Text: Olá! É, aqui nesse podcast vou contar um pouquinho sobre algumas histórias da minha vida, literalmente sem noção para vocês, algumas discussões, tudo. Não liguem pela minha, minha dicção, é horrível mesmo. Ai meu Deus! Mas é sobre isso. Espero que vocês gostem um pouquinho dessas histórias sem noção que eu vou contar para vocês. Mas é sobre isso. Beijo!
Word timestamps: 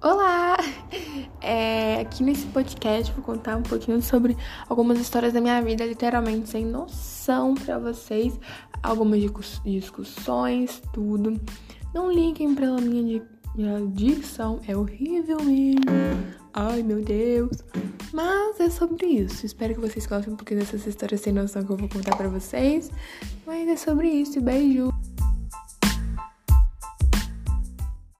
Olá! 0.00 0.56
É, 1.40 2.00
aqui 2.00 2.22
nesse 2.22 2.46
podcast 2.46 3.12
vou 3.12 3.24
contar 3.24 3.56
um 3.56 3.62
pouquinho 3.62 4.00
sobre 4.00 4.36
algumas 4.68 5.00
histórias 5.00 5.32
da 5.32 5.40
minha 5.40 5.60
vida, 5.60 5.84
literalmente 5.84 6.48
sem 6.48 6.64
noção 6.64 7.54
para 7.54 7.78
vocês, 7.80 8.38
algumas 8.80 9.20
discussões, 9.64 10.80
tudo. 10.92 11.40
Não 11.92 12.12
liguem 12.12 12.54
pela 12.54 12.80
minha, 12.80 13.20
minha 13.56 13.86
dicção, 13.88 14.60
é 14.68 14.76
horrível 14.76 15.42
mesmo. 15.42 15.82
Ai 16.54 16.82
meu 16.82 17.02
Deus! 17.02 17.58
Mas 18.12 18.60
é 18.60 18.70
sobre 18.70 19.06
isso. 19.06 19.46
Espero 19.46 19.74
que 19.74 19.80
vocês 19.80 20.06
gostem 20.06 20.32
um 20.32 20.36
pouquinho 20.36 20.60
dessas 20.60 20.86
histórias 20.86 21.20
sem 21.20 21.32
noção 21.32 21.64
que 21.64 21.72
eu 21.72 21.76
vou 21.76 21.88
contar 21.88 22.16
para 22.16 22.28
vocês. 22.28 22.90
Mas 23.44 23.68
é 23.68 23.76
sobre 23.76 24.08
isso. 24.08 24.40
Beijo! 24.40 24.97